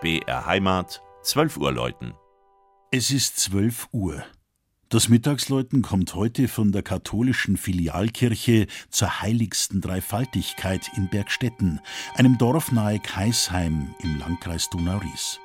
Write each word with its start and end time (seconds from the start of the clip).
BR 0.00 0.46
Heimat, 0.46 1.02
12 1.24 1.58
Uhr 1.58 1.72
läuten. 1.72 2.14
Es 2.90 3.10
ist 3.10 3.38
12 3.38 3.88
Uhr. 3.92 4.24
Das 4.88 5.10
Mittagsläuten 5.10 5.82
kommt 5.82 6.14
heute 6.14 6.48
von 6.48 6.72
der 6.72 6.82
katholischen 6.82 7.58
Filialkirche 7.58 8.66
zur 8.88 9.20
heiligsten 9.20 9.82
Dreifaltigkeit 9.82 10.90
in 10.96 11.10
Bergstetten, 11.10 11.80
einem 12.14 12.38
Dorf 12.38 12.72
nahe 12.72 12.98
Kaisheim 12.98 13.94
im 14.02 14.18
Landkreis 14.18 14.70
Donau-Ries. 14.70 15.38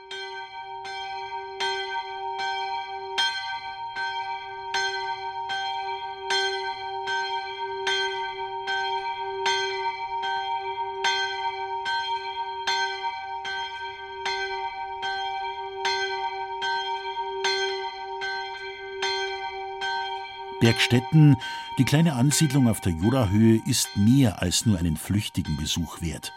Bergstetten, 20.65 21.37
die 21.77 21.83
kleine 21.83 22.13
Ansiedlung 22.13 22.67
auf 22.67 22.81
der 22.81 22.91
Jurahöhe, 22.91 23.61
ist 23.67 23.87
mehr 23.97 24.41
als 24.41 24.65
nur 24.65 24.79
einen 24.79 24.97
flüchtigen 24.97 25.57
Besuch 25.57 26.01
wert. 26.01 26.33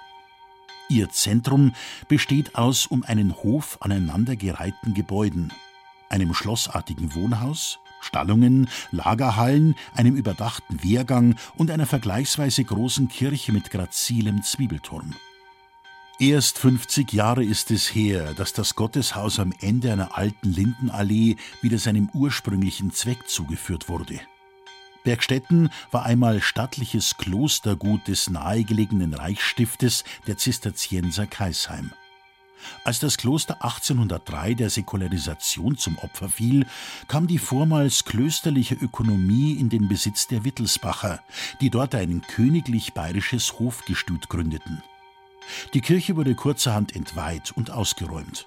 Ihr 0.90 1.08
Zentrum 1.08 1.72
besteht 2.08 2.54
aus 2.54 2.84
um 2.84 3.04
einen 3.04 3.34
Hof 3.36 3.78
aneinandergereihten 3.80 4.92
Gebäuden, 4.92 5.50
einem 6.10 6.34
schlossartigen 6.34 7.14
Wohnhaus, 7.14 7.78
Stallungen, 8.02 8.68
Lagerhallen, 8.90 9.76
einem 9.94 10.14
überdachten 10.14 10.82
Wehrgang 10.82 11.36
und 11.56 11.70
einer 11.70 11.86
vergleichsweise 11.86 12.64
großen 12.64 13.08
Kirche 13.08 13.52
mit 13.52 13.70
grazilem 13.70 14.42
Zwiebelturm. 14.42 15.14
Erst 16.20 16.58
50 16.58 17.12
Jahre 17.12 17.44
ist 17.44 17.70
es 17.70 17.94
her, 17.94 18.34
dass 18.34 18.52
das 18.52 18.74
Gotteshaus 18.74 19.38
am 19.38 19.54
Ende 19.60 19.92
einer 19.92 20.18
alten 20.18 20.52
Lindenallee 20.52 21.36
wieder 21.62 21.78
seinem 21.78 22.10
ursprünglichen 22.12 22.90
Zweck 22.92 23.28
zugeführt 23.28 23.88
wurde. 23.88 24.18
Bergstetten 25.04 25.70
war 25.92 26.04
einmal 26.04 26.42
stattliches 26.42 27.18
Klostergut 27.18 28.08
des 28.08 28.30
nahegelegenen 28.30 29.14
Reichsstiftes 29.14 30.02
der 30.26 30.36
Zisterzienser 30.36 31.28
Kaisheim. 31.28 31.92
Als 32.82 32.98
das 32.98 33.16
Kloster 33.16 33.62
1803 33.62 34.54
der 34.54 34.70
Säkularisation 34.70 35.76
zum 35.76 35.98
Opfer 35.98 36.28
fiel, 36.28 36.66
kam 37.06 37.28
die 37.28 37.38
vormals 37.38 38.04
klösterliche 38.04 38.74
Ökonomie 38.74 39.52
in 39.52 39.68
den 39.68 39.86
Besitz 39.86 40.26
der 40.26 40.42
Wittelsbacher, 40.42 41.22
die 41.60 41.70
dort 41.70 41.94
ein 41.94 42.22
königlich 42.22 42.92
bayerisches 42.92 43.60
Hofgestüt 43.60 44.28
gründeten. 44.28 44.82
Die 45.74 45.80
Kirche 45.80 46.16
wurde 46.16 46.34
kurzerhand 46.34 46.94
entweiht 46.94 47.52
und 47.52 47.70
ausgeräumt. 47.70 48.46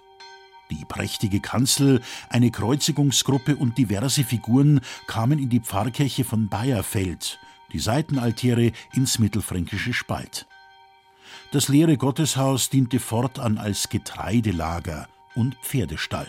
Die 0.72 0.86
prächtige 0.86 1.42
Kanzel, 1.42 2.02
eine 2.30 2.50
Kreuzigungsgruppe 2.50 3.58
und 3.58 3.78
diverse 3.78 4.24
Figuren 4.24 4.80
kamen 5.06 5.38
in 5.38 5.50
die 5.50 5.60
Pfarrkirche 5.60 6.24
von 6.24 6.48
Bayerfeld, 6.48 7.40
die 7.74 7.80
Seitenaltäre 7.80 8.72
ins 8.94 9.20
mittelfränkische 9.20 9.94
Spalt. 9.94 10.48
Das 11.52 11.68
leere 11.68 11.98
Gotteshaus 11.98 12.70
diente 12.70 13.00
fortan 13.00 13.58
als 13.58 13.90
Getreidelager 13.90 15.10
und 15.36 15.56
Pferdestall. 15.62 16.28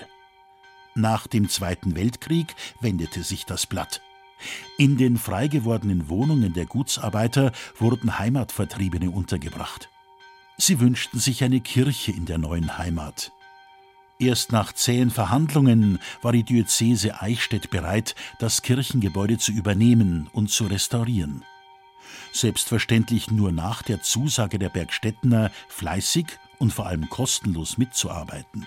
Nach 0.95 1.29
dem 1.29 1.49
Zweiten 1.49 1.95
Weltkrieg 1.95 2.55
wendete 2.81 3.23
sich 3.23 3.47
das 3.47 3.67
Blatt. 3.67 4.03
In 4.77 4.97
den 4.97 5.17
frei 5.17 5.47
gewordenen 5.47 6.09
Wohnungen 6.09 6.53
der 6.53 6.67
Gutsarbeiter 6.67 7.53
wurden 7.79 8.19
Heimatvertriebene 8.19 9.11
untergebracht. 9.11 9.89
Sie 10.59 10.81
wünschten 10.81 11.19
sich 11.19 11.43
eine 11.45 11.61
Kirche 11.61 12.13
in 12.13 12.27
der 12.27 12.39
neuen 12.39 12.79
Heimat. 12.79 13.33
Erst 14.19 14.53
nach 14.53 14.73
zähen 14.73 15.11
Verhandlungen 15.11 15.99
war 16.21 16.33
die 16.33 16.45
Diözese 16.45 17.21
Eichstätt 17.21 17.71
bereit, 17.71 18.15
das 18.39 18.63
Kirchengebäude 18.63 19.39
zu 19.39 19.51
übernehmen 19.51 20.31
und 20.33 20.51
zu 20.51 20.67
restaurieren. 20.67 21.45
Selbstverständlich 22.33 23.31
nur 23.31 23.51
nach 23.51 23.83
der 23.83 24.03
Zusage 24.03 24.59
der 24.59 24.69
Bergstettener, 24.69 25.51
fleißig 25.69 26.27
und 26.59 26.73
vor 26.73 26.87
allem 26.87 27.09
kostenlos 27.09 27.79
mitzuarbeiten. 27.79 28.67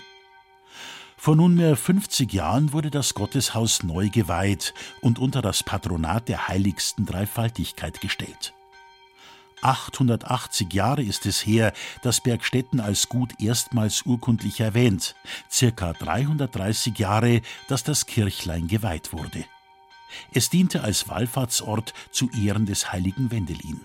Vor 1.16 1.34
nunmehr 1.34 1.76
50 1.76 2.32
Jahren 2.32 2.72
wurde 2.72 2.90
das 2.90 3.14
Gotteshaus 3.14 3.82
neu 3.82 4.10
geweiht 4.10 4.74
und 5.00 5.18
unter 5.18 5.40
das 5.40 5.62
Patronat 5.62 6.28
der 6.28 6.48
heiligsten 6.48 7.06
Dreifaltigkeit 7.06 8.00
gestellt. 8.00 8.55
880 9.66 10.72
Jahre 10.72 11.02
ist 11.02 11.26
es 11.26 11.44
her, 11.44 11.72
dass 12.02 12.20
Bergstetten 12.20 12.78
als 12.78 13.08
Gut 13.08 13.40
erstmals 13.40 14.02
urkundlich 14.02 14.60
erwähnt, 14.60 15.16
circa 15.50 15.92
330 15.92 16.96
Jahre, 16.96 17.42
dass 17.66 17.82
das 17.82 18.06
Kirchlein 18.06 18.68
geweiht 18.68 19.12
wurde. 19.12 19.44
Es 20.32 20.50
diente 20.50 20.84
als 20.84 21.08
Wallfahrtsort 21.08 21.94
zu 22.12 22.30
Ehren 22.30 22.66
des 22.66 22.92
heiligen 22.92 23.32
Wendelin. 23.32 23.84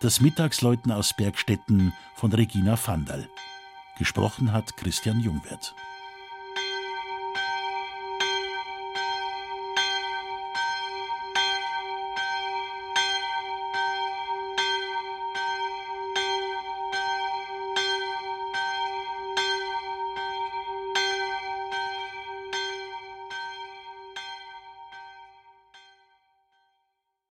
Das 0.00 0.22
Mittagsläuten 0.22 0.90
aus 0.92 1.14
Bergstetten 1.14 1.92
von 2.14 2.32
Regina 2.32 2.78
Vandal. 2.82 3.28
Gesprochen 3.98 4.52
hat 4.52 4.78
Christian 4.78 5.20
Jungwirth. 5.20 5.74